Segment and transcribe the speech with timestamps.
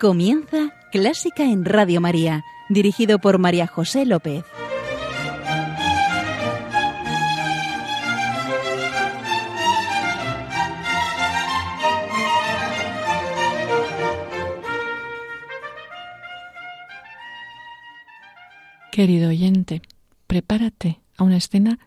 [0.00, 4.44] Comienza Clásica en Radio María, dirigido por María José López.
[18.92, 19.82] Querido oyente,
[20.28, 21.80] prepárate a una escena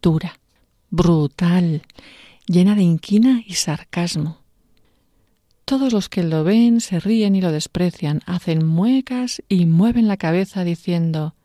[0.00, 0.40] dura,
[0.88, 1.82] brutal,
[2.46, 4.39] llena de inquina y sarcasmo.
[5.70, 10.16] Todos los que lo ven se ríen y lo desprecian, hacen muecas y mueven la
[10.16, 11.36] cabeza diciendo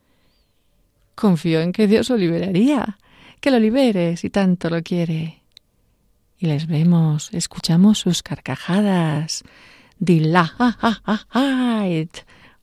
[1.14, 2.98] Confío en que Dios lo liberaría,
[3.40, 5.42] que lo libere si tanto lo quiere.
[6.40, 9.44] Y les vemos, escuchamos sus carcajadas,
[10.00, 10.50] delight,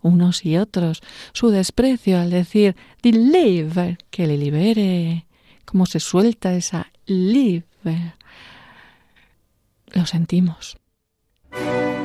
[0.01, 0.99] unos y otros,
[1.31, 5.27] su desprecio al decir deliver, que le libere,
[5.63, 7.63] cómo se suelta esa live.
[9.93, 10.75] Lo sentimos.
[11.53, 12.02] thank you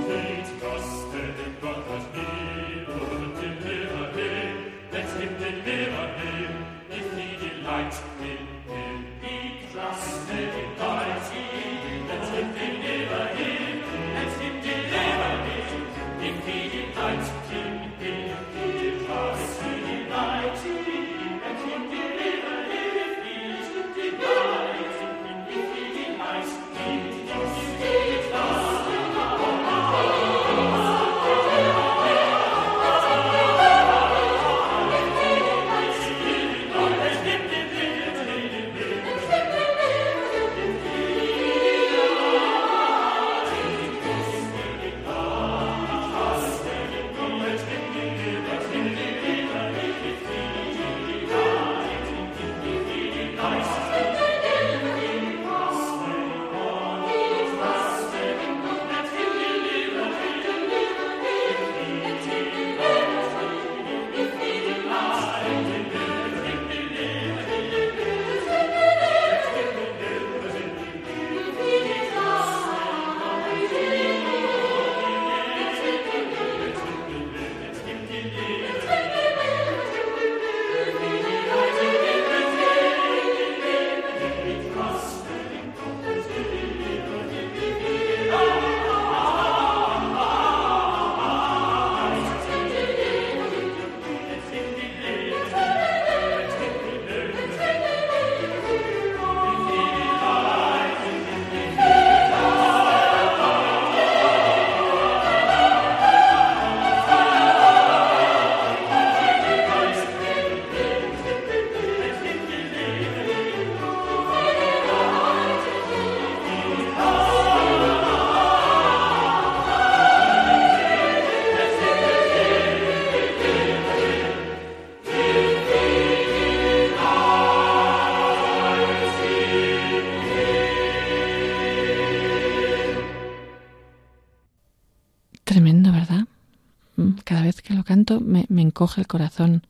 [138.21, 139.67] me, encoge el corazón.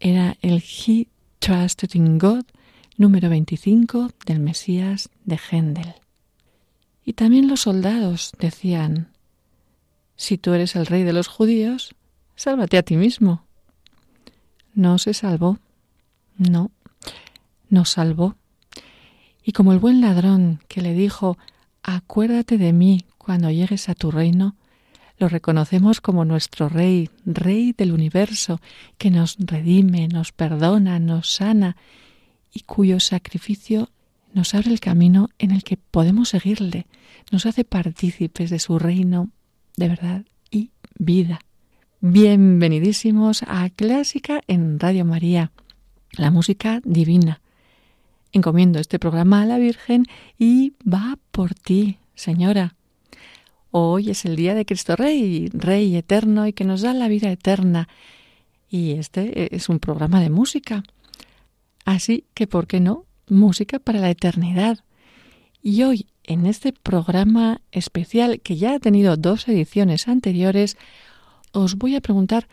[0.00, 1.08] Era el He
[1.38, 2.44] Trusted in God
[2.96, 5.94] número 25 del Mesías de Händel.
[7.04, 9.08] Y también los soldados decían,
[10.16, 11.94] si tú eres el rey de los judíos,
[12.34, 13.44] sálvate a ti mismo.
[14.74, 15.58] No se salvó,
[16.36, 16.70] no,
[17.70, 18.36] no salvó.
[19.42, 21.38] Y como el buen ladrón que le dijo,
[21.82, 24.56] acuérdate de mí cuando llegues a tu reino,
[25.18, 28.60] lo reconocemos como nuestro Rey, Rey del universo,
[28.98, 31.76] que nos redime, nos perdona, nos sana
[32.52, 33.90] y cuyo sacrificio
[34.32, 36.86] nos abre el camino en el que podemos seguirle,
[37.32, 39.30] nos hace partícipes de su reino
[39.76, 41.40] de verdad y vida.
[42.00, 45.50] Bienvenidísimos a Clásica en Radio María,
[46.12, 47.40] la música divina.
[48.30, 50.04] Encomiendo este programa a la Virgen
[50.38, 52.77] y va por ti, Señora.
[53.70, 57.30] Hoy es el día de Cristo Rey, Rey eterno y que nos da la vida
[57.30, 57.88] eterna.
[58.70, 60.82] Y este es un programa de música.
[61.84, 63.04] Así que, ¿por qué no?
[63.28, 64.78] Música para la eternidad.
[65.62, 70.78] Y hoy, en este programa especial que ya ha tenido dos ediciones anteriores,
[71.52, 72.48] os voy a preguntar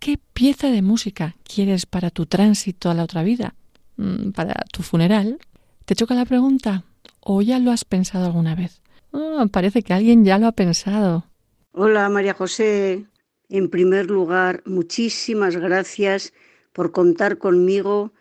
[0.00, 3.54] qué pieza de música quieres para tu tránsito a la otra vida,
[3.98, 5.38] mm, para tu funeral.
[5.84, 6.82] ¿Te choca la pregunta?
[7.20, 8.80] ¿O ya lo has pensado alguna vez?
[9.18, 11.24] Ah, parece que alguien ya lo ha pensado.
[11.72, 13.06] Hola María José.
[13.48, 16.34] En primer lugar, muchísimas gracias
[16.74, 18.12] por contar conmigo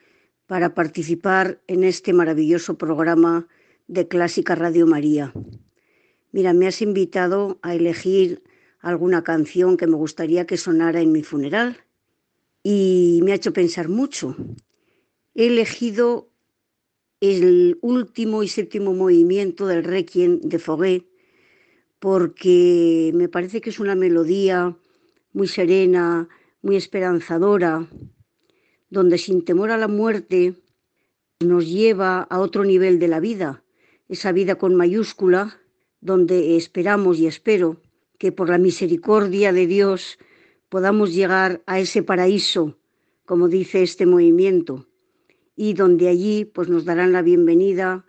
[0.47, 3.47] para participar en este maravilloso programa
[3.87, 5.33] de Clásica Radio María.
[6.31, 8.41] Mira, me has invitado a elegir
[8.79, 11.83] alguna canción que me gustaría que sonara en mi funeral.
[12.63, 14.37] Y me ha hecho pensar mucho.
[15.33, 16.29] He elegido
[17.21, 21.05] el último y séptimo movimiento del Requiem de Foguet
[21.99, 24.77] porque me parece que es una melodía
[25.33, 26.29] muy serena,
[26.61, 27.87] muy esperanzadora,
[28.89, 30.53] donde sin temor a la muerte
[31.39, 33.63] nos lleva a otro nivel de la vida,
[34.07, 35.59] esa vida con mayúscula,
[35.99, 37.81] donde esperamos y espero
[38.19, 40.19] que por la misericordia de Dios
[40.69, 42.77] podamos llegar a ese paraíso,
[43.25, 44.87] como dice este movimiento,
[45.55, 48.05] y donde allí pues nos darán la bienvenida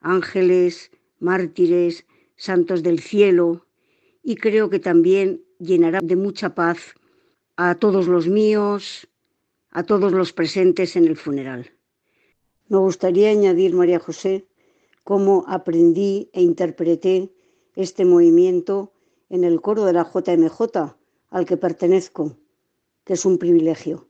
[0.00, 2.06] ángeles, mártires,
[2.36, 3.66] santos del cielo,
[4.22, 6.94] y creo que también llenará de mucha paz
[7.56, 9.08] a todos los míos,
[9.70, 11.72] a todos los presentes en el funeral.
[12.68, 14.46] Me gustaría añadir, María José,
[15.04, 17.32] cómo aprendí e interpreté
[17.74, 18.92] este movimiento
[19.28, 20.96] en el coro de la JMJ
[21.30, 22.36] al que pertenezco,
[23.04, 24.05] que es un privilegio.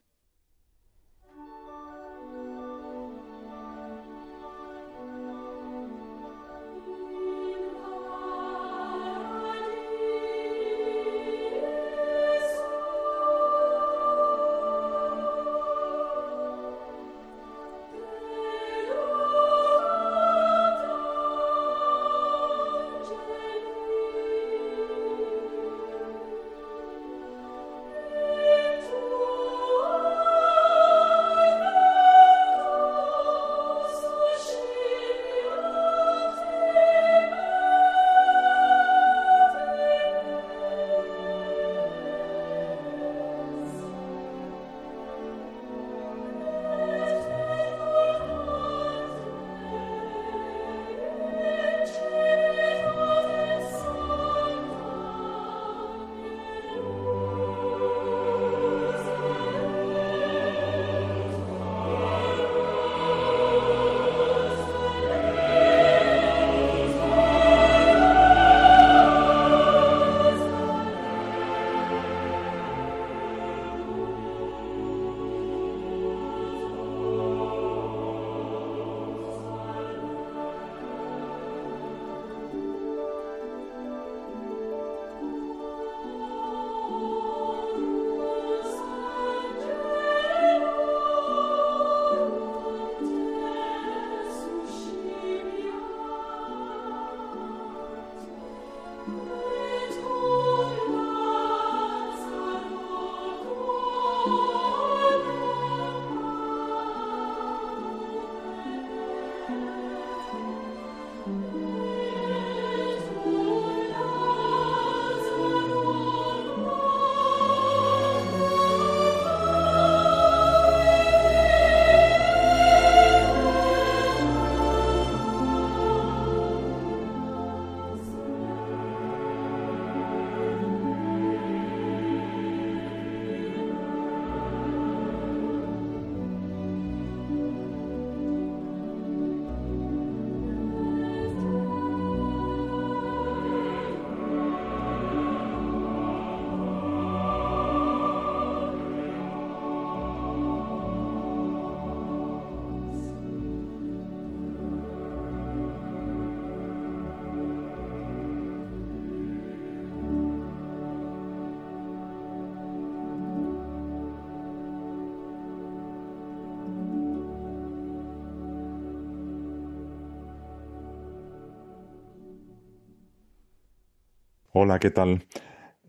[174.58, 175.26] Hola, ¿qué tal?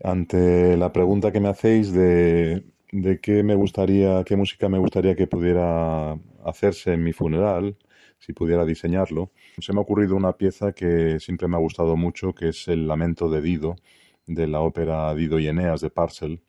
[0.04, 2.66] Ante la pregunta que me hacéis de,
[3.22, 7.78] qué me gustaría, qué música me gustaría que pudiera hacerse en mi funeral,
[8.18, 12.34] si pudiera diseñarlo, se me ha ocurrido una pieza que siempre me ha gustado mucho,
[12.34, 13.76] que es el Lamento de Dido,
[14.26, 16.42] de la ópera Dido y Eneas de Parcel,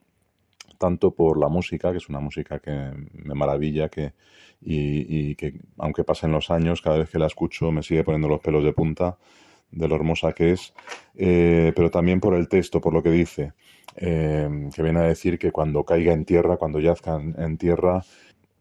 [0.77, 4.11] tanto por la música, que es una música que me maravilla, que,
[4.59, 8.27] y, y que aunque pasen los años, cada vez que la escucho me sigue poniendo
[8.27, 9.17] los pelos de punta
[9.71, 10.73] de lo hermosa que es,
[11.15, 13.53] eh, pero también por el texto, por lo que dice,
[13.95, 18.03] eh, que viene a decir que cuando caiga en tierra, cuando yazca en tierra,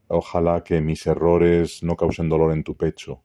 [0.09, 3.23] ojalá que mis errores no causen dolor en tu pecho.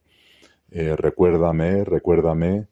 [0.71, 2.67] Eh, recuérdame, recuérdame,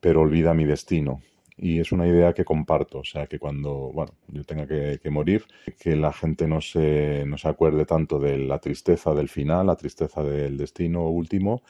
[0.00, 1.20] pero olvida mi destino.
[1.58, 5.10] Y es una idea que comparto, o sea, que cuando bueno, yo tenga que, que
[5.10, 5.44] morir,
[5.80, 9.76] que la gente no se, no se acuerde tanto de la tristeza del final, la
[9.76, 11.62] tristeza del destino último,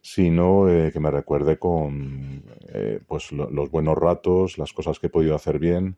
[0.00, 5.10] sino eh, que me recuerde con eh, pues los buenos ratos, las cosas que he
[5.10, 5.96] podido hacer bien,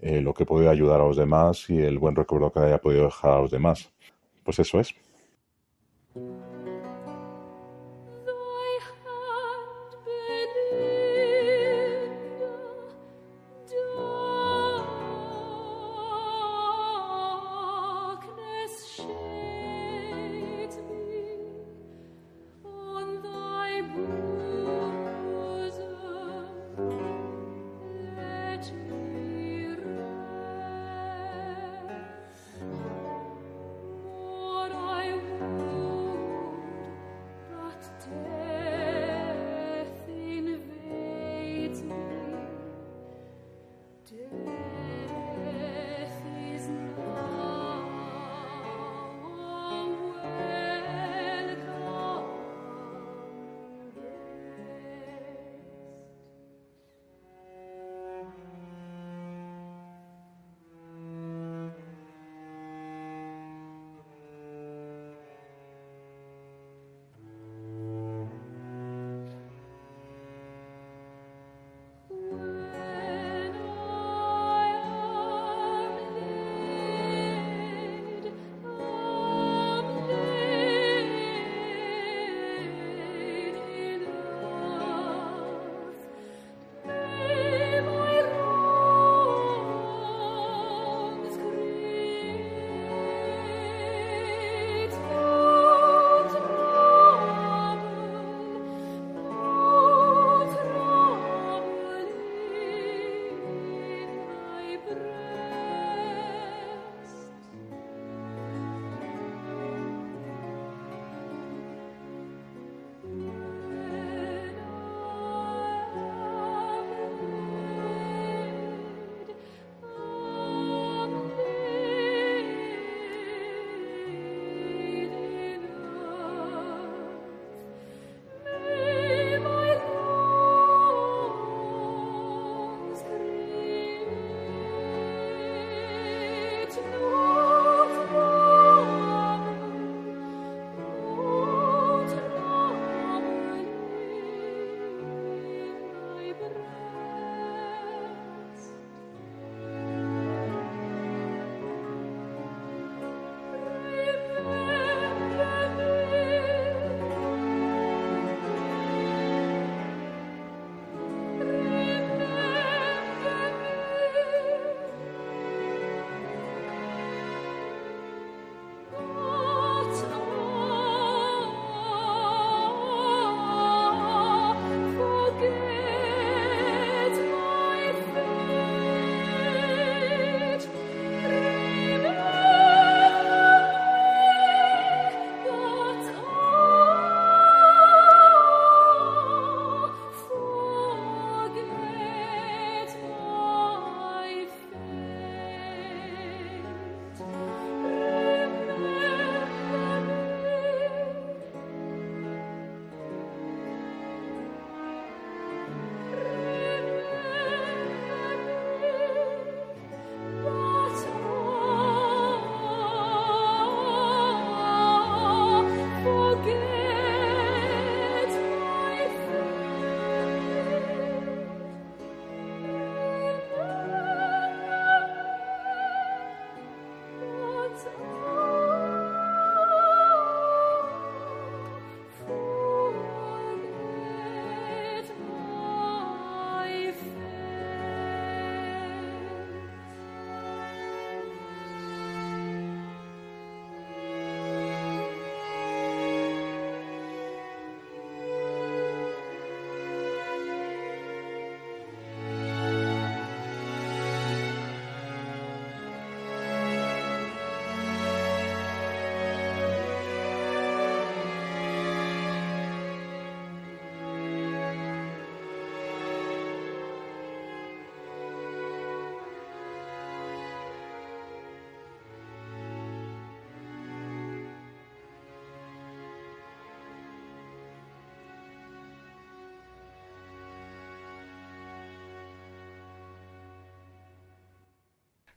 [0.00, 2.80] eh, lo que he podido ayudar a los demás y el buen recuerdo que haya
[2.80, 3.92] podido dejar a los demás.
[4.44, 4.94] Pues eso es.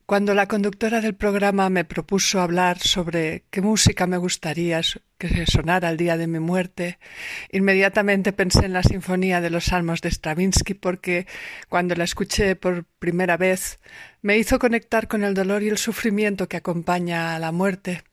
[0.05, 4.79] Cuando la conductora del programa me propuso hablar sobre qué música me gustaría
[5.17, 6.99] que sonara el día de mi muerte,
[7.51, 11.25] inmediatamente pensé en la Sinfonía de los Salmos de Stravinsky porque
[11.69, 13.79] cuando la escuché por primera vez
[14.21, 18.03] me hizo conectar con el dolor y el sufrimiento que acompaña a la muerte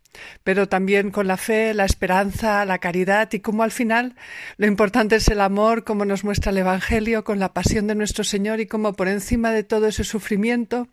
[0.45, 4.15] pero también con la fe, la esperanza, la caridad y como al final
[4.57, 8.25] lo importante es el amor, como nos muestra el Evangelio, con la pasión de nuestro
[8.25, 10.89] Señor y como por encima de todo ese sufrimiento,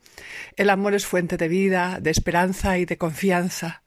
[0.55, 3.81] el amor es fuente de vida, de esperanza y de confianza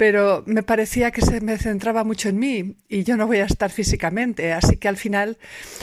[0.00, 3.44] pero me parecía que se me centraba mucho en mí y yo no voy a
[3.44, 5.36] estar físicamente, así que al final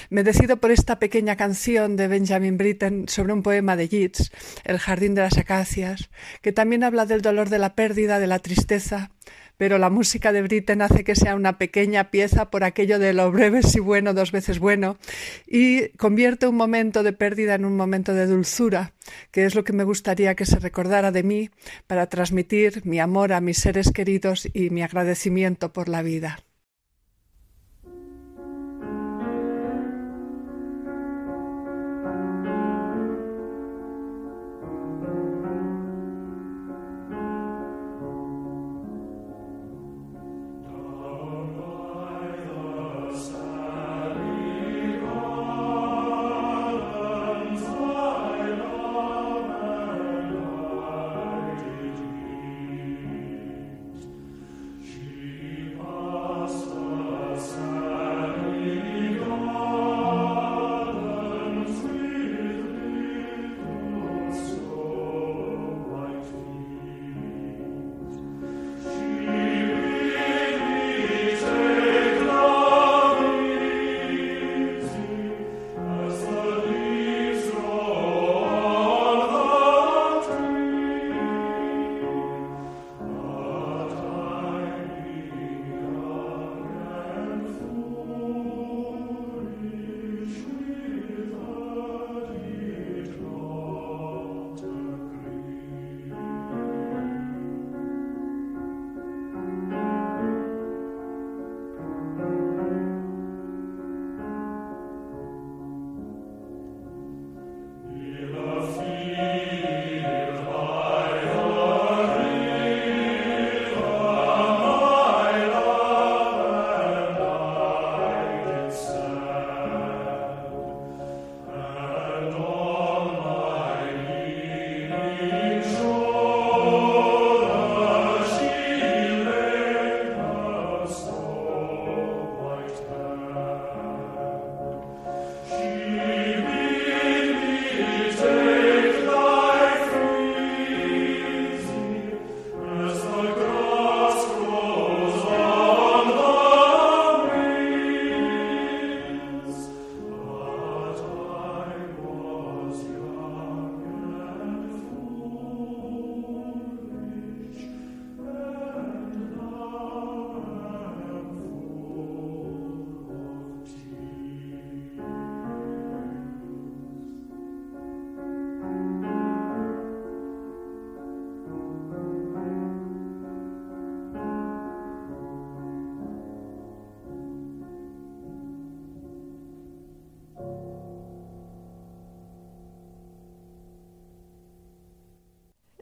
[0.10, 4.32] me decido por esta pequeña canción de Benjamin Britten sobre un poema de Yeats,
[4.64, 6.10] El jardín de las acacias,
[6.42, 9.12] que también habla del dolor de la pérdida, de la tristeza,
[9.58, 13.32] pero la música de Britten hace que sea una pequeña pieza por aquello de lo
[13.32, 14.98] breve si bueno, dos veces bueno,
[15.48, 18.94] y convierte un momento de pérdida en un momento de dulzura,
[19.32, 21.50] que es lo que me gustaría que se recordara de mí
[21.88, 26.47] para transmitir mi amor a mis seres queridos y mi agradecimiento por la vida.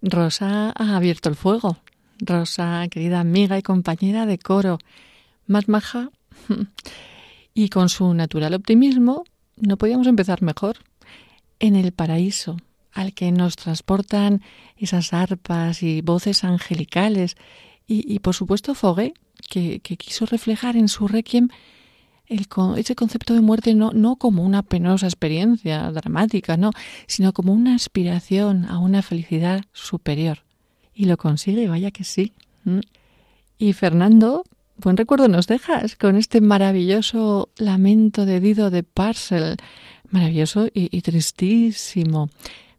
[0.05, 1.77] Rosa ha abierto el fuego.
[2.19, 4.77] Rosa, querida amiga y compañera de coro,
[5.47, 6.09] más maja.
[7.57, 9.23] Y con su natural optimismo,
[9.55, 10.79] no podíamos empezar mejor.
[11.59, 12.57] En el paraíso,
[12.91, 14.41] al que nos transportan
[14.75, 17.37] esas arpas y voces angelicales,
[17.87, 19.13] y, por supuesto Foguet,
[19.49, 21.47] que, que quiso reflejar en su requiem
[22.27, 26.71] el, ese concepto de muerte no, no como una penosa experiencia dramática, no,
[27.07, 30.39] sino como una aspiración a una felicidad superior.
[30.93, 32.33] Y lo consigue, vaya que sí.
[33.57, 34.43] Y Fernando,
[34.77, 39.57] buen recuerdo nos dejas con este maravilloso lamento de Dido de Parcel,
[40.09, 42.29] maravilloso y, y tristísimo.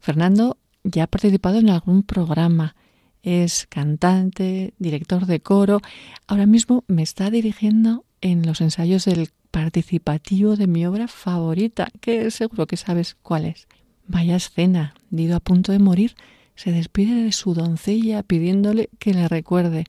[0.00, 2.74] Fernando ya ha participado en algún programa,
[3.22, 5.80] es cantante, director de coro,
[6.28, 12.31] ahora mismo me está dirigiendo en los ensayos del participativo de mi obra favorita, que
[12.31, 13.66] seguro que sabes cuál es.
[14.07, 16.14] Vaya escena, Dido a punto de morir,
[16.57, 19.85] se despide de su doncella pidiéndole que le recuerde.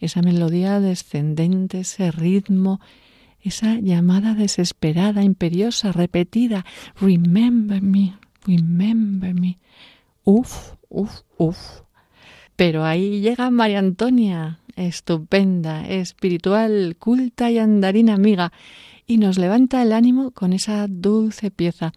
[0.00, 2.80] Esa melodía descendente, ese ritmo,
[3.40, 6.64] esa llamada desesperada, imperiosa, repetida,
[7.00, 9.58] Remember me, remember me.
[10.24, 11.82] Uf, uf, uf.
[12.56, 18.52] Pero ahí llega María Antonia, estupenda, espiritual, culta y andarina amiga,
[19.06, 21.92] y nos levanta el ánimo con esa dulce pieza,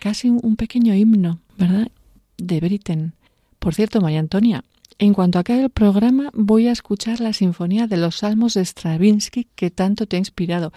[0.00, 1.88] casi un pequeño himno, ¿verdad?
[2.36, 3.14] De Britten.
[3.58, 4.64] Por cierto, María Antonia,
[4.98, 9.48] en cuanto acabe el programa voy a escuchar la Sinfonía de los Salmos de Stravinsky
[9.54, 10.72] que tanto te ha inspirado.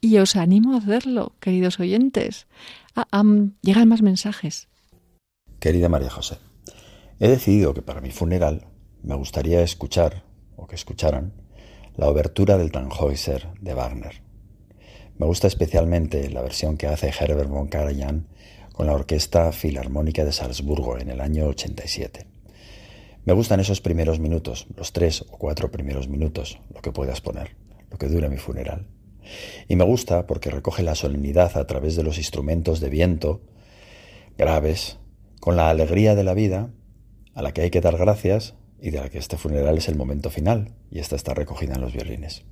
[0.00, 2.46] Y os animo a hacerlo, queridos oyentes.
[2.96, 3.22] Ah,
[3.60, 4.68] llegan más mensajes.
[5.58, 6.38] Querida María José,
[7.18, 8.66] he decidido que para mi funeral
[9.02, 10.24] me gustaría escuchar,
[10.60, 11.32] o que escucharan,
[11.96, 14.22] la obertura del Tannhäuser de Wagner.
[15.16, 18.26] Me gusta especialmente la versión que hace Herbert von Karajan
[18.72, 22.26] con la Orquesta Filarmónica de Salzburgo en el año 87.
[23.24, 27.56] Me gustan esos primeros minutos, los tres o cuatro primeros minutos, lo que puedas poner,
[27.90, 28.86] lo que dure mi funeral.
[29.68, 33.42] Y me gusta porque recoge la solemnidad a través de los instrumentos de viento,
[34.38, 34.98] graves,
[35.40, 36.70] con la alegría de la vida,
[37.34, 39.96] a la que hay que dar gracias y de la que este funeral es el
[39.96, 42.44] momento final, y esta está recogida en los violines.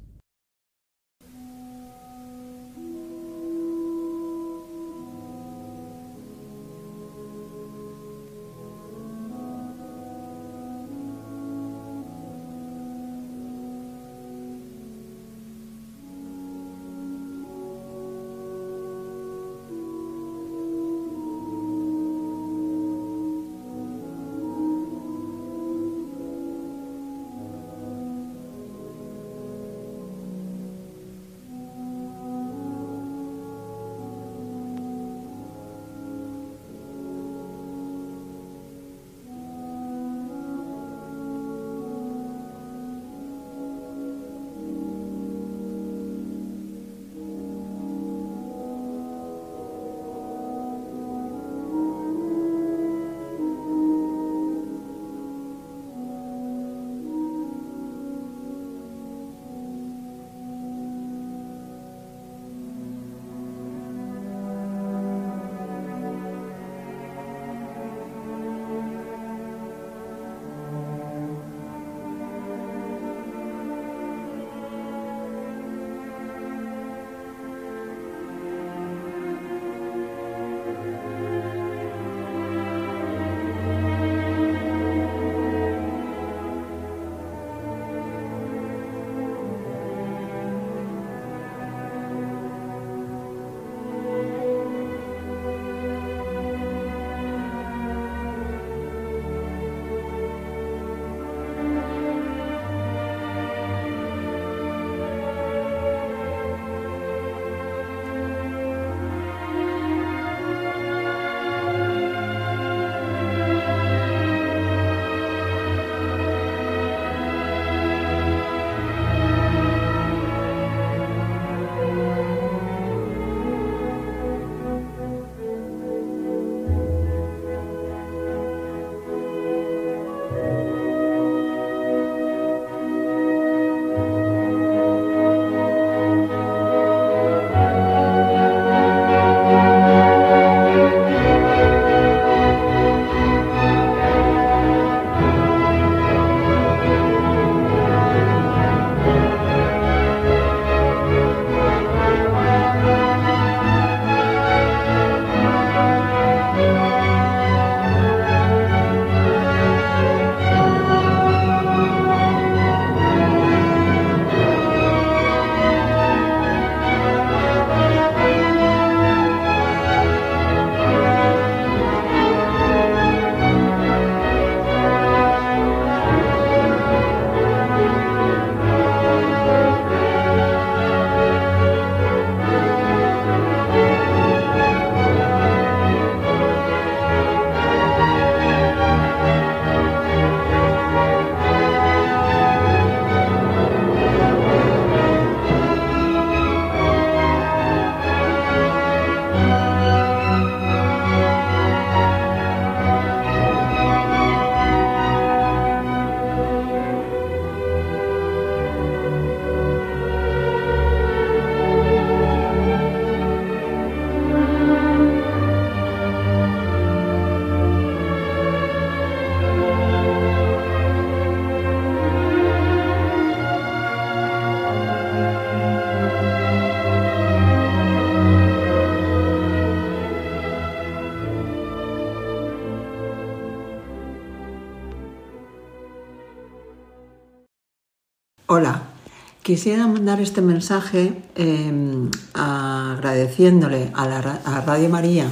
[239.48, 245.24] Quisiera mandar este mensaje em, agradeciéndole a, la, a Radio María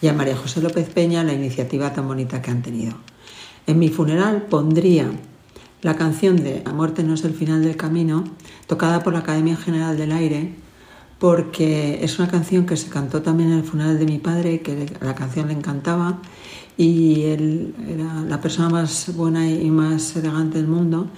[0.00, 2.94] y a María José López Peña la iniciativa tan bonita que han tenido.
[3.66, 5.10] En mi funeral pondría
[5.82, 8.24] la canción de La muerte no es el final del camino,
[8.66, 10.54] tocada por la Academia General del Aire,
[11.18, 14.96] porque es una canción que se cantó también en el funeral de mi padre, que
[15.02, 16.22] la canción le encantaba
[16.78, 21.10] y él era la persona más buena y más elegante del mundo.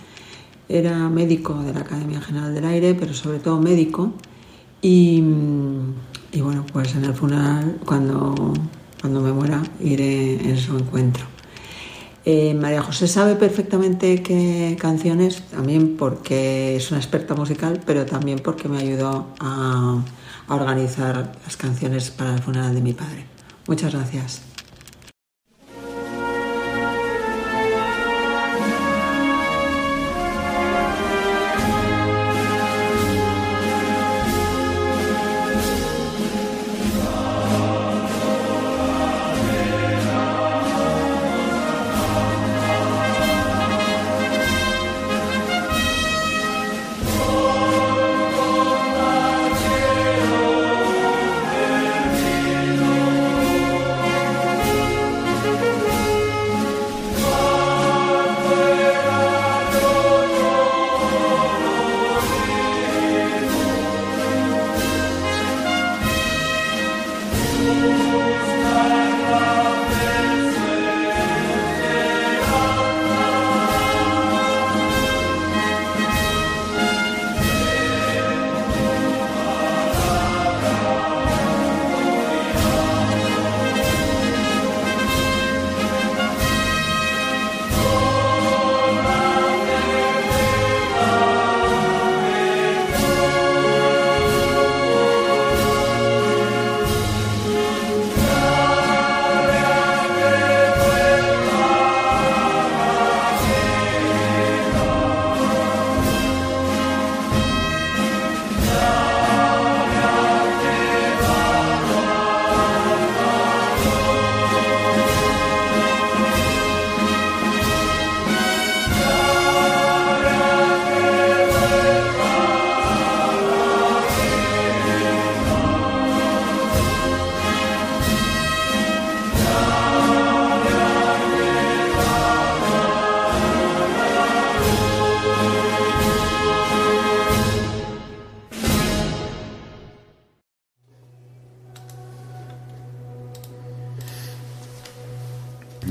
[0.72, 4.12] Era médico de la Academia General del Aire, pero sobre todo médico.
[4.80, 5.20] Y,
[6.33, 8.54] y bueno, pues en el funeral, cuando,
[9.00, 11.24] cuando me muera, iré en su encuentro.
[12.24, 18.38] Eh, María José sabe perfectamente qué canciones, también porque es una experta musical, pero también
[18.38, 20.04] porque me ayudó a,
[20.46, 23.24] a organizar las canciones para el funeral de mi padre.
[23.66, 24.49] Muchas gracias.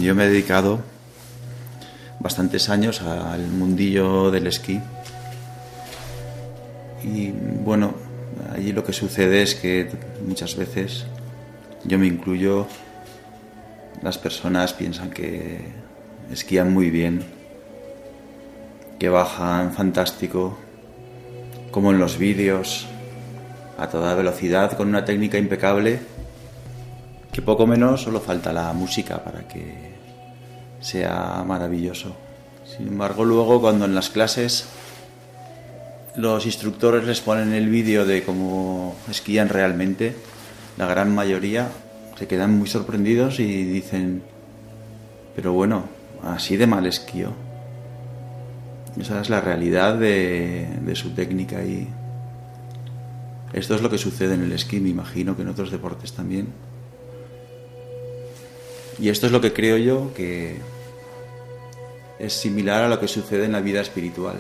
[0.10, 0.80] Yo me he dedicado
[2.20, 4.82] bastantes años al mundillo del esquí.
[7.04, 7.94] Y bueno,
[8.52, 9.88] allí lo que sucede es que
[10.26, 11.06] muchas veces,
[11.84, 12.66] yo me incluyo,
[14.02, 15.60] las personas piensan que
[16.32, 17.22] esquían muy bien,
[18.98, 20.58] que bajan fantástico,
[21.70, 22.88] como en los vídeos,
[23.78, 26.00] a toda velocidad, con una técnica impecable
[27.32, 29.89] que poco menos solo falta la música para que
[30.80, 32.16] sea maravilloso.
[32.66, 34.66] Sin embargo, luego cuando en las clases
[36.16, 40.16] los instructores les ponen el vídeo de cómo esquían realmente,
[40.78, 41.70] la gran mayoría
[42.18, 44.22] se quedan muy sorprendidos y dicen,
[45.36, 45.86] pero bueno,
[46.24, 47.32] así de mal esquío.
[49.00, 51.88] Esa es la realidad de, su técnica y
[53.54, 56.48] esto es lo que sucede en el esquí, me imagino que en otros deportes también.
[59.00, 60.58] Y esto es lo que creo yo que
[62.20, 64.36] es similar a lo que sucede en la vida espiritual,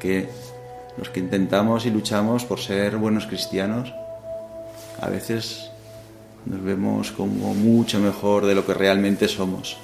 [0.00, 0.28] que
[0.96, 3.92] los que intentamos y luchamos por ser buenos cristianos,
[5.00, 5.70] a veces
[6.46, 9.76] nos vemos como mucho mejor de lo que realmente somos.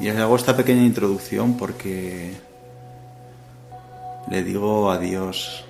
[0.00, 2.34] Y hago esta pequeña introducción porque
[4.30, 5.65] le digo a Dios,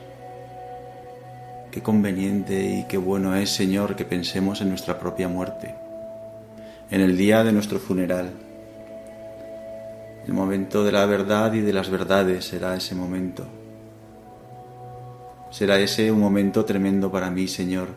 [1.77, 5.75] Qué conveniente y qué bueno es, Señor, que pensemos en nuestra propia muerte,
[6.91, 8.31] en el día de nuestro funeral.
[10.27, 13.45] El momento de la verdad y de las verdades será ese momento.
[15.51, 17.89] Será ese un momento tremendo para mí, Señor,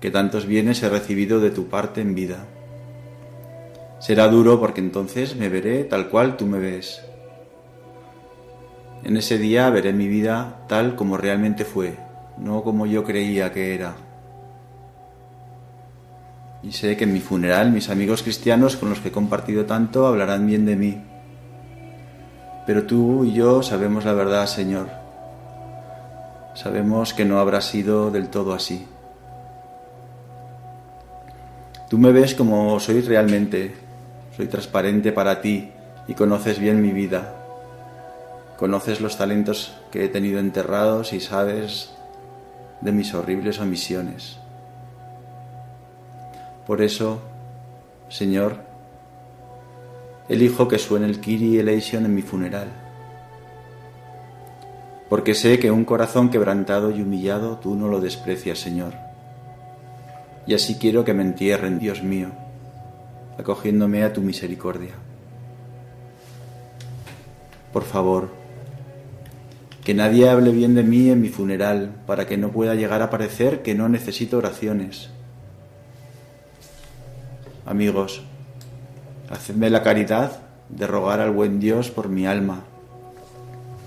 [0.00, 2.44] que tantos bienes he recibido de tu parte en vida.
[4.00, 7.04] Será duro porque entonces me veré tal cual tú me ves.
[9.04, 12.07] En ese día veré mi vida tal como realmente fue,
[12.40, 13.94] no como yo creía que era.
[16.62, 20.06] Y sé que en mi funeral mis amigos cristianos con los que he compartido tanto
[20.06, 21.02] hablarán bien de mí.
[22.66, 24.88] Pero tú y yo sabemos la verdad, Señor.
[26.54, 28.86] Sabemos que no habrá sido del todo así.
[31.88, 33.74] Tú me ves como soy realmente,
[34.36, 35.70] soy transparente para ti
[36.06, 37.34] y conoces bien mi vida.
[38.58, 41.94] Conoces los talentos que he tenido enterrados y sabes
[42.80, 44.38] de mis horribles omisiones.
[46.66, 47.20] Por eso,
[48.08, 48.56] Señor,
[50.28, 52.68] elijo que suene el Kiri Eleison en mi funeral.
[55.08, 58.92] Porque sé que un corazón quebrantado y humillado tú no lo desprecias, Señor.
[60.46, 62.28] Y así quiero que me entierren, Dios mío,
[63.38, 64.92] acogiéndome a tu misericordia.
[67.72, 68.37] Por favor,
[69.88, 73.08] que nadie hable bien de mí en mi funeral para que no pueda llegar a
[73.08, 75.08] parecer que no necesito oraciones.
[77.64, 78.22] Amigos,
[79.30, 82.64] hacedme la caridad de rogar al buen Dios por mi alma,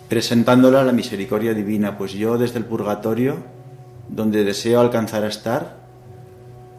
[0.10, 3.38] presentándola a la misericordia divina, pues yo desde el purgatorio,
[4.10, 5.78] donde deseo alcanzar a estar,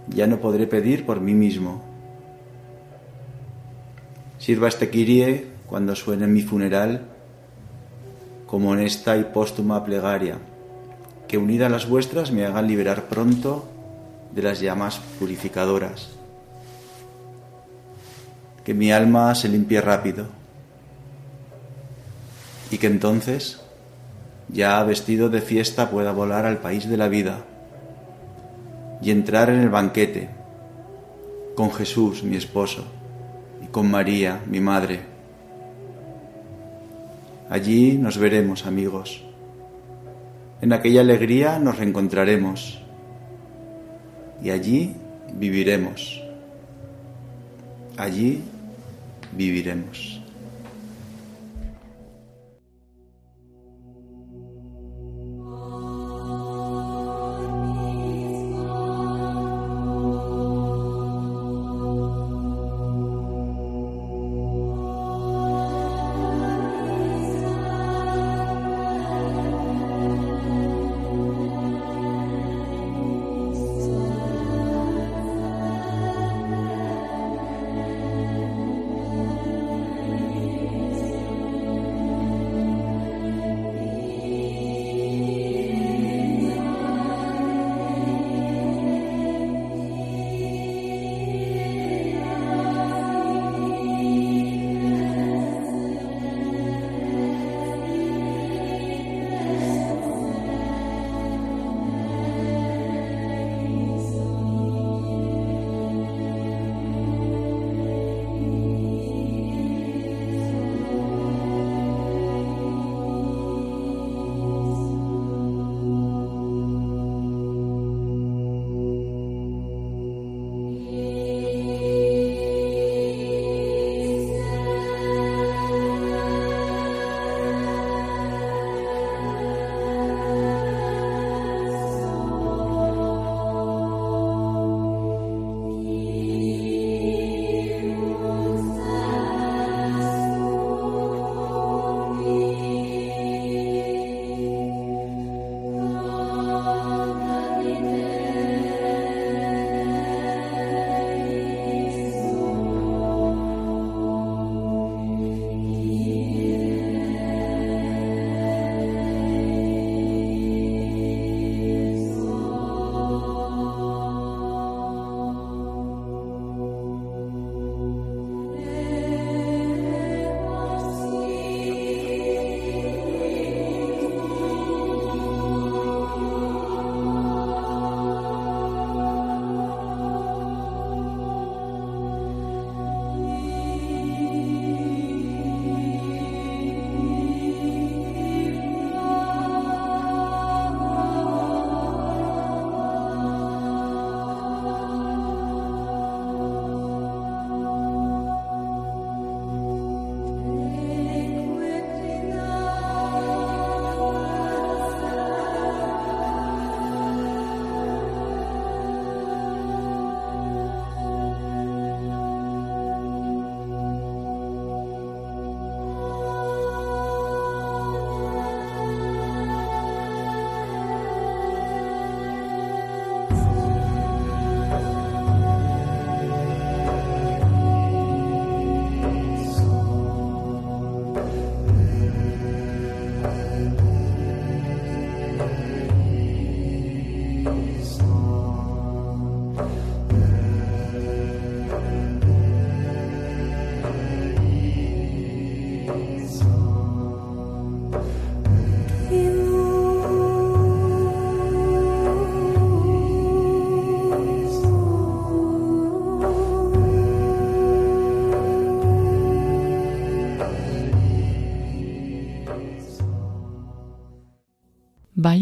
[0.08, 1.80] ya no podré pedir por mí mismo.
[4.38, 7.02] Sirva este Kirie cuando suene mi funeral
[8.52, 10.36] como honesta y póstuma plegaria,
[11.26, 13.66] que unida a las vuestras me hagan liberar pronto
[14.30, 16.10] de las llamas purificadoras.
[18.62, 20.26] Que mi alma se limpie rápido
[22.70, 23.58] y que entonces,
[24.50, 27.46] ya vestido de fiesta, pueda volar al país de la vida
[29.00, 30.28] y entrar en el banquete
[31.54, 32.84] con Jesús, mi esposo,
[33.62, 35.11] y con María, mi madre
[37.52, 39.22] Allí nos veremos, amigos.
[40.62, 42.80] En aquella alegría nos reencontraremos
[44.42, 44.96] y allí
[45.34, 46.22] viviremos.
[47.98, 48.40] Allí
[49.36, 50.21] viviremos.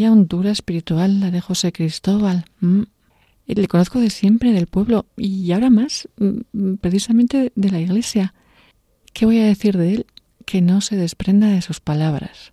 [0.08, 2.44] Hondura espiritual la de José Cristóbal.
[2.60, 2.82] Mm.
[3.46, 8.32] Le conozco de siempre, del pueblo, y ahora más, mm, precisamente de la iglesia.
[9.12, 10.06] ¿Qué voy a decir de él?
[10.46, 12.52] Que no se desprenda de sus palabras.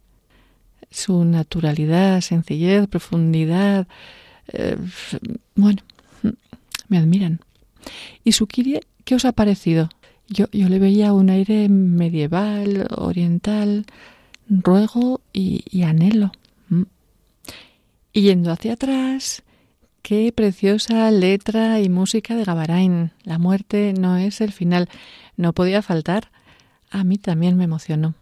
[0.89, 3.88] Su naturalidad, sencillez, profundidad.
[4.48, 4.78] Eh,
[5.56, 5.84] bueno,
[6.24, 6.30] mm,
[6.88, 7.39] me admiran.
[8.24, 9.89] ¿Y su Kirie, qué os ha parecido?
[10.30, 13.86] Yo, yo le veía un aire medieval, oriental,
[14.50, 16.32] ruego y, anhelo.
[18.18, 19.43] Y yendo hacia atrás,
[20.01, 23.11] qué preciosa letra y música de Gabarain.
[23.22, 24.89] La muerte no es el final.
[25.36, 26.32] No podía faltar.
[26.89, 28.15] A mí también me emocionó.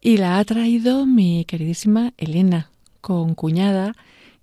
[0.00, 2.70] Y la ha traído mi queridísima Elena,
[3.02, 3.92] con cuñada,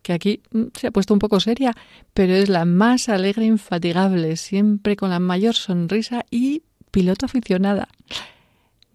[0.03, 1.75] que aquí mm, se ha puesto un poco seria,
[2.13, 7.87] pero es la más alegre e infatigable, siempre con la mayor sonrisa y piloto aficionada.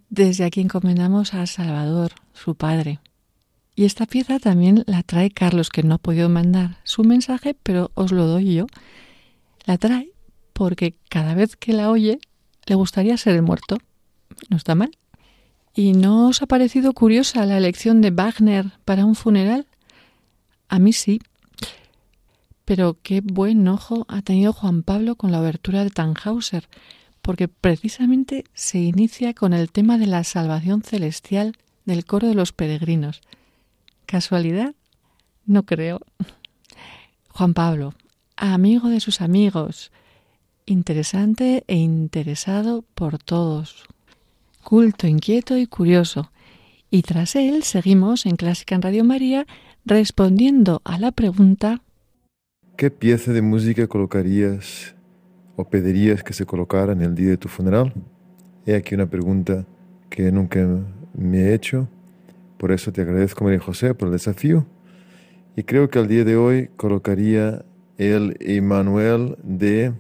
[0.09, 3.01] Desde aquí encomendamos a Salvador, su padre.
[3.79, 7.93] Y esta pieza también la trae Carlos, que no ha podido mandar su mensaje, pero
[7.95, 8.67] os lo doy yo.
[9.67, 10.11] La trae
[10.53, 12.19] porque cada vez que la oye
[12.67, 13.79] le gustaría ser el muerto.
[14.51, 14.91] No está mal.
[15.77, 19.69] ¿Y no os ha parecido curiosa la elección de Wagner para un funeral?
[20.69, 21.21] A mí sí.
[22.65, 26.69] Pero qué buen ojo ha tenido Juan Pablo con la obertura de Tannhauser,
[27.23, 31.53] porque precisamente se inicia con el tema de la salvación celestial
[31.85, 33.21] del coro de los peregrinos.
[34.09, 34.75] ¿Casualidad?
[35.45, 36.01] No creo.
[37.29, 37.93] Juan Pablo,
[38.37, 39.93] amigo de sus amigos,
[40.65, 43.85] interesante e interesado por todos,
[44.65, 46.33] culto, inquieto y curioso.
[46.91, 49.47] Y tras él seguimos en Clásica en Radio María
[49.85, 51.83] respondiendo a la pregunta
[52.79, 54.97] ¿Qué pieza de música colocarías
[55.57, 57.93] o pedirías que se colocara en el día de tu funeral?
[58.65, 59.67] He aquí una pregunta
[60.09, 60.67] que nunca
[61.13, 61.91] me he hecho.
[62.59, 64.67] Por eso te agradezco, María José, por el desafío.
[65.57, 67.65] Y creo que al día de hoy colocaría
[67.97, 69.93] el Emmanuel de,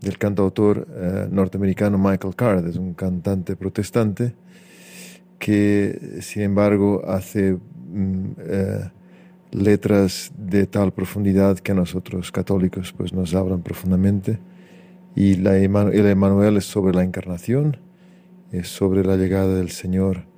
[0.00, 2.66] del cantautor eh, norteamericano Michael Card.
[2.68, 4.34] Es un cantante protestante
[5.38, 8.90] que, sin embargo, hace mm, eh,
[9.52, 14.38] letras de tal profundidad que a nosotros católicos pues, nos hablan profundamente
[15.16, 17.78] y la, el Emanuel es sobre la encarnación,
[18.52, 20.29] es sobre la llegada del Señor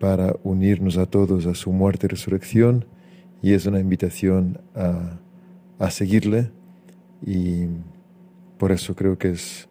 [0.00, 2.86] para unirnos a todos a su muerte y resurrección,
[3.42, 5.20] y es una invitación a,
[5.78, 6.50] a seguirle,
[7.24, 7.66] y
[8.58, 9.68] por eso creo que es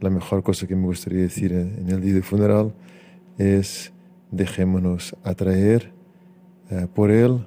[0.00, 2.74] la mejor cosa que me gustaría decir en el día de funeral,
[3.38, 3.92] es
[4.30, 5.92] dejémonos atraer
[6.70, 7.46] eh, por Él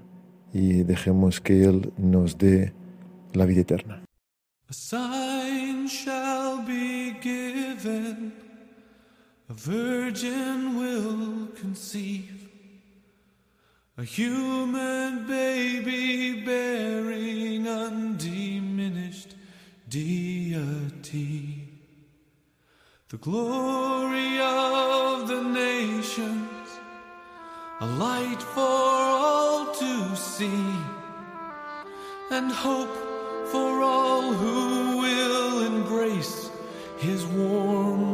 [0.53, 2.73] y dejemos que Él nos dé
[3.33, 4.03] la vida eterna.
[9.49, 12.49] A virgin will conceive,
[13.97, 19.33] a human baby bearing undiminished
[19.89, 21.67] deity.
[23.09, 26.69] The glory of the nations,
[27.81, 30.75] a light for all to see,
[32.29, 32.95] and hope
[33.51, 36.51] for all who will embrace
[36.99, 38.08] his warm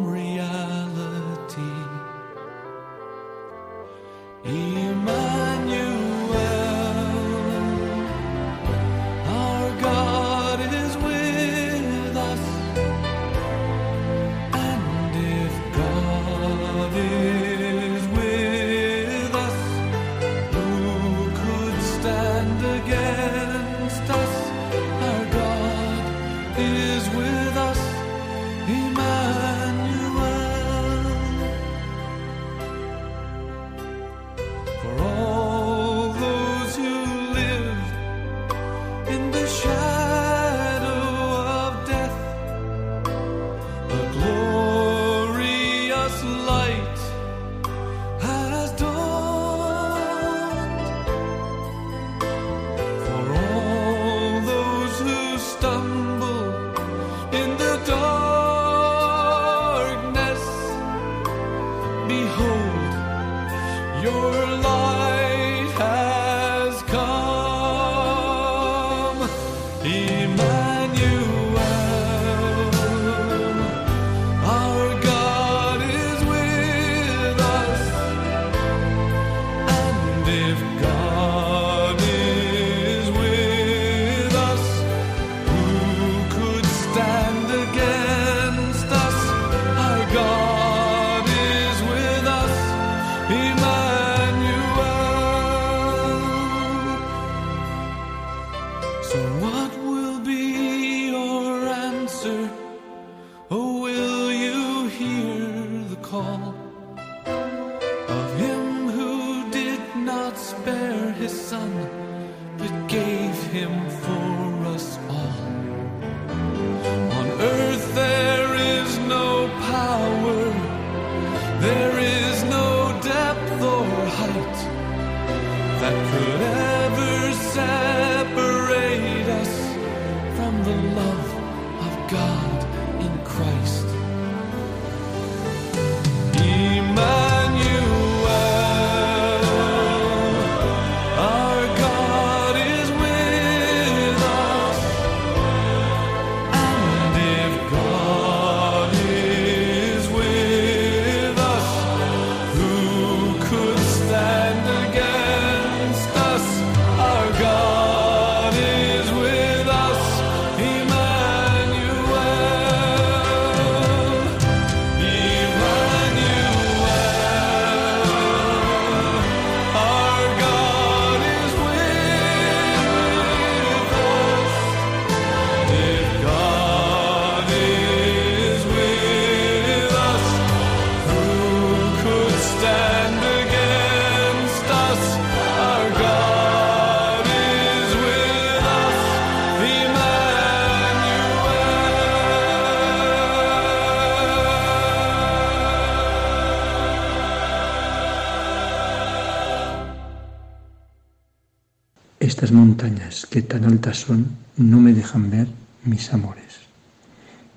[202.52, 204.28] Montañas que tan altas son
[204.58, 205.48] no me dejan ver
[205.84, 206.68] mis amores.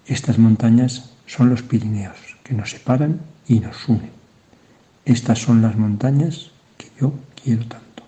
[0.07, 4.11] Estas montañas son los Pirineos que nos separan y nos unen.
[5.05, 7.13] Estas son las montañas que yo
[7.43, 8.03] quiero tanto.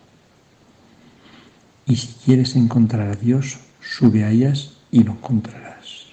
[1.87, 6.07] Y si quieres encontrar a Dios, sube a ellas y lo encontrarás.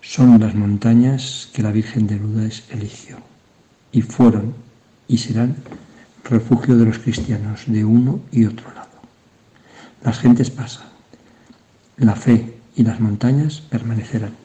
[0.00, 3.18] Son las montañas que la Virgen de Lourdes eligió
[3.92, 4.54] y fueron
[5.08, 5.56] y serán
[6.24, 8.83] refugio de los cristianos de uno y otro lado.
[10.04, 10.86] Las gentes pasan,
[11.96, 14.43] la fe y las montañas permanecerán.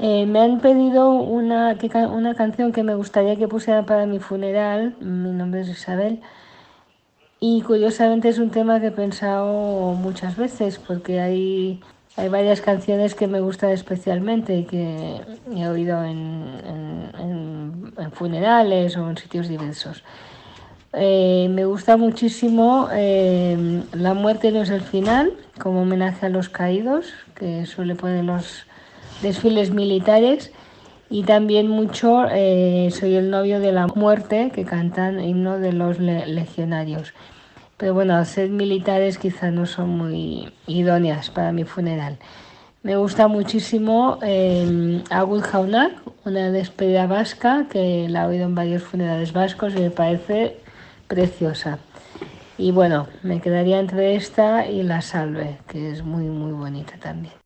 [0.00, 1.76] Eh, me han pedido una,
[2.10, 4.96] una canción que me gustaría que pusieran para mi funeral.
[5.00, 6.20] Mi nombre es Isabel.
[7.40, 11.80] Y curiosamente es un tema que he pensado muchas veces porque hay,
[12.16, 15.20] hay varias canciones que me gustan especialmente y que
[15.54, 20.02] he oído en- en funerales o en sitios diversos.
[20.94, 26.48] Eh, me gusta muchísimo eh, La muerte no es el final, como homenaje a los
[26.48, 28.64] caídos, que suele poner los
[29.22, 30.52] desfiles militares.
[31.10, 35.98] Y también mucho eh, Soy el novio de la muerte, que cantan himno de los
[35.98, 37.14] le- legionarios.
[37.78, 42.16] Pero bueno, al ser militares quizá no son muy idóneas para mi funeral.
[42.82, 44.18] Me gusta muchísimo
[45.10, 45.92] Agut Jaunak,
[46.24, 50.56] una despedida vasca que la he oído en varios funerales vascos y me parece
[51.08, 51.78] preciosa.
[52.58, 57.37] Y bueno, me quedaría entre esta y la salve, que es muy, muy bonita también.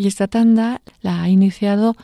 [0.00, 1.94] Y esta tanda la ha iniciado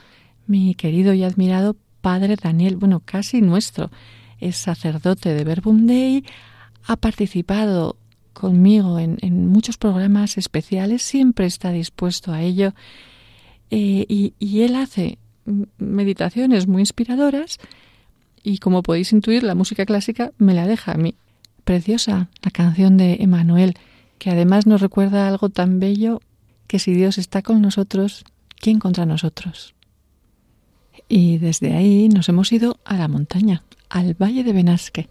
[0.47, 3.91] mi querido y admirado padre Daniel, bueno, casi nuestro.
[4.39, 6.23] Es sacerdote de Verbum Dei,
[6.85, 7.97] ha participado
[8.35, 12.75] conmigo en, muchos programas especiales, siempre está dispuesto a ello.
[13.71, 15.17] Eh, y, y él hace
[15.79, 17.57] meditaciones muy inspiradoras
[18.43, 21.15] y como podéis intuir, la música clásica me la deja a mí.
[21.65, 23.73] Preciosa la canción de Emanuel,
[24.19, 26.21] que además nos recuerda algo tan bello
[26.67, 28.25] que si Dios está con nosotros,
[28.61, 29.75] ¿quién contra nosotros?
[31.09, 35.09] Y desde ahí nos hemos ido a la montaña, al Valle de Benasque,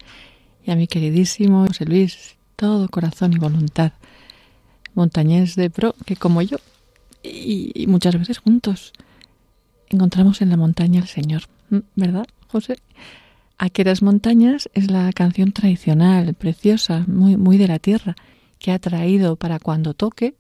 [0.66, 3.94] y a mi queridísimo José Luis, todo corazón y voluntad,
[4.94, 6.58] montañés de pro, que como yo,
[7.24, 8.94] y, muchas veces juntos,
[9.90, 11.44] encontramos en la montaña al Señor,
[11.96, 12.78] ¿verdad, José?
[13.58, 18.16] Aqueras montañas es la canción tradicional, preciosa, muy, muy de la tierra,
[18.60, 20.36] que ha traído para cuando toque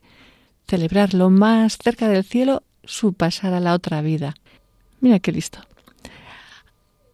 [0.68, 4.36] celebrar lo más cerca del cielo su pasar a la otra vida.
[5.02, 5.60] Mira qué listo.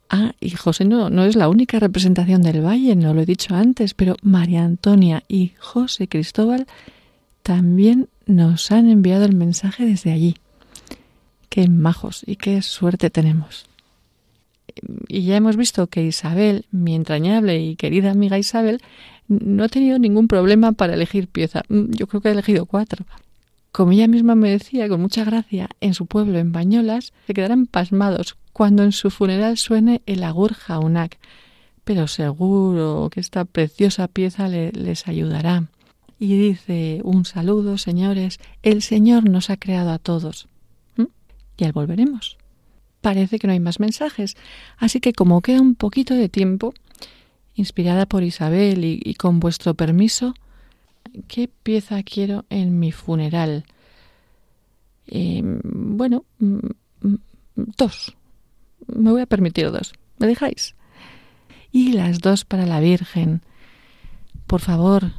[0.10, 3.56] Ah, y José no, no es la única representación del valle, no lo he dicho
[3.56, 6.68] antes, pero María Antonia y José Cristóbal
[7.44, 10.36] también nos han enviado el mensaje desde allí.
[11.50, 13.66] Qué majos y qué suerte tenemos.
[15.08, 18.82] Y ya hemos visto que Isabel, mi entrañable y querida amiga Isabel,
[19.28, 21.64] no ha tenido ningún problema para elegir pieza.
[21.70, 23.06] Yo creo que ha elegido cuatro.
[23.72, 27.68] Como ella misma me decía con mucha gracia, en su pueblo, en Bañolas, se quedarán
[27.68, 31.18] pasmados cuando en su funeral suene el agur jaunac.
[31.86, 35.70] Pero seguro que esta preciosa pieza les ayudará.
[36.20, 40.48] Y dice, un saludo, señores, el Señor nos ha creado a todos.
[40.98, 41.06] ¿Mm?
[41.58, 42.38] Y al volveremos.
[43.00, 44.36] Parece que no hay más mensajes,
[44.78, 46.76] así que como queda un poquito de tiempo,
[47.56, 50.36] inspirada por Isabel y con vuestro permiso,
[51.28, 53.66] ¿Qué pieza quiero en mi funeral?
[55.08, 56.56] Em, bueno, mm,
[57.02, 57.16] mm,
[57.56, 58.16] dos.
[58.88, 59.94] Me voy a permitir dos.
[60.18, 60.76] ¿Me dejáis?
[61.72, 63.42] Y las dos para la Virgen.
[64.48, 65.12] Por favor,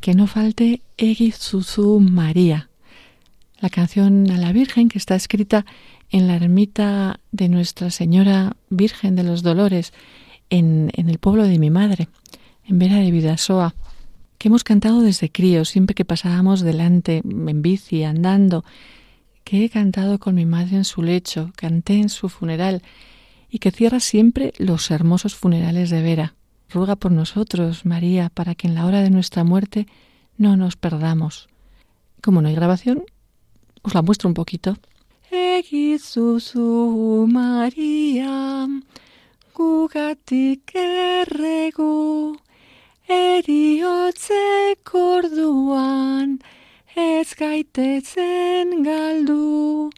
[0.00, 2.68] que no falte Egizuzu María,
[3.60, 5.64] la canción a la Virgen que está escrita
[6.10, 9.92] en la ermita de Nuestra Señora Virgen de los Dolores
[10.50, 12.08] en, en el pueblo de mi madre,
[12.66, 13.74] en Vera de Vidasoa
[14.44, 18.62] que hemos cantado desde crío, siempre que pasábamos delante, en bici, andando,
[19.42, 22.82] que he cantado con mi madre en su lecho, canté en su funeral,
[23.48, 26.34] y que cierra siempre los hermosos funerales de Vera.
[26.68, 29.86] Ruega por nosotros, María, para que en la hora de nuestra muerte
[30.36, 31.48] no nos perdamos.
[32.22, 33.02] Como no hay grabación,
[33.80, 34.76] os la muestro un poquito.
[37.26, 38.68] María,
[43.08, 46.38] Eriotze korduan
[46.96, 49.90] ez gaitetzen galdu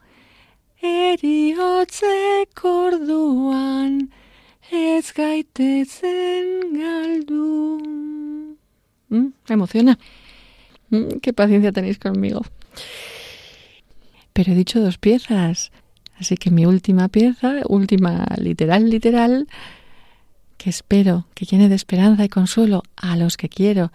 [0.83, 4.09] Eriotze korduan
[5.17, 7.79] gaitezen galdu.
[9.09, 9.99] Mm, emociona.
[10.91, 12.43] Mm, qué paciencia tenéis conmigo.
[14.33, 15.73] Pero he dicho dos piezas.
[16.19, 19.47] Así que mi última pieza, última literal, literal,
[20.57, 23.93] que espero que llene de esperanza y consuelo a los que quiero.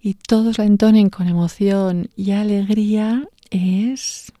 [0.00, 4.32] Y todos la entonen con emoción y alegría, es...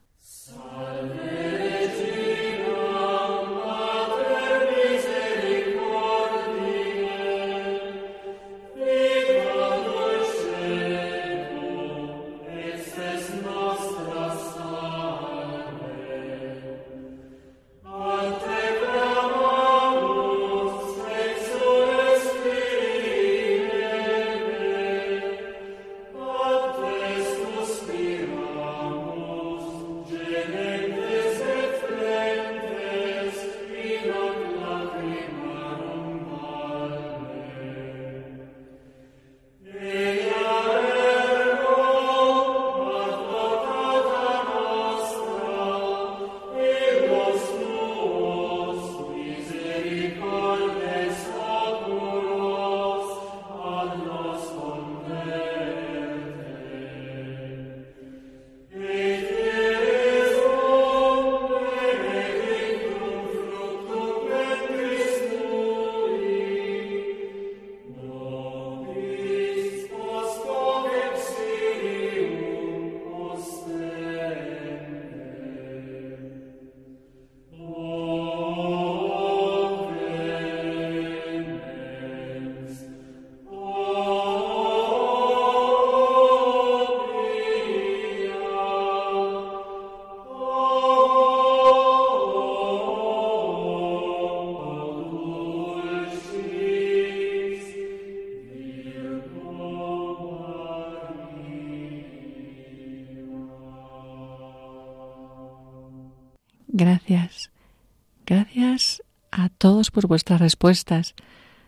[109.68, 111.14] todos por vuestras respuestas.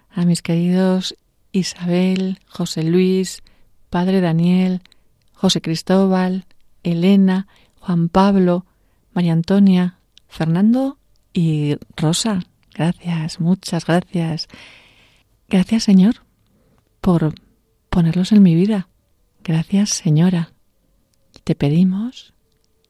[0.08, 1.16] A mis queridos
[1.52, 3.42] Isabel, José Luis,
[3.90, 4.80] Padre Daniel,
[5.34, 6.46] José Cristóbal,
[6.82, 7.46] Elena,
[7.78, 8.64] Juan Pablo,
[9.12, 9.98] María Antonia,
[10.28, 10.96] Fernando
[11.34, 12.40] y Rosa.
[12.74, 14.48] Gracias, muchas gracias.
[15.46, 16.22] Gracias, Señor,
[17.02, 17.34] por
[17.90, 18.88] ponerlos en mi vida.
[19.44, 20.52] Gracias, Señora.
[21.44, 22.32] Te pedimos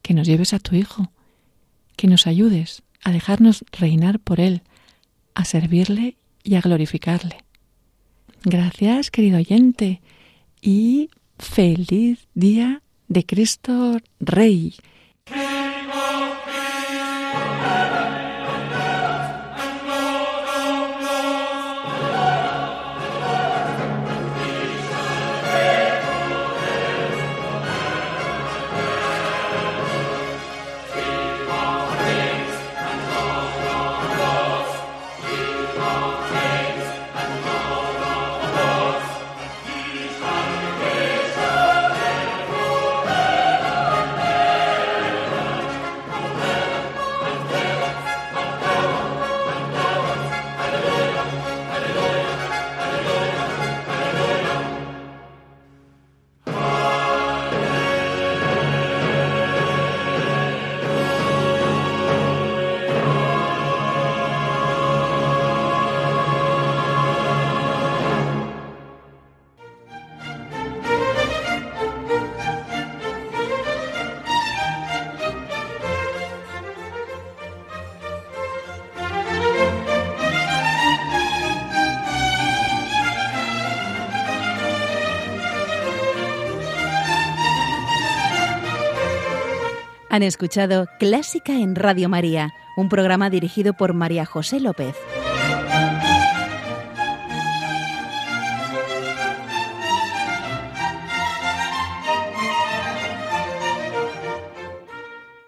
[0.02, 1.10] que nos lleves a tu Hijo
[1.96, 4.62] que nos ayudes a dejarnos reinar por Él,
[5.40, 7.44] a servirle y a glorificarle.
[8.44, 10.00] Gracias, querido oyente,
[10.60, 14.74] y feliz día de Cristo Rey.
[90.26, 94.96] Escuchado Clásica en Radio María, un programa dirigido por María José López.